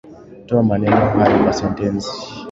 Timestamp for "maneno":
0.63-0.95